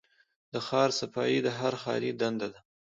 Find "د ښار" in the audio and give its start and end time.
0.53-0.89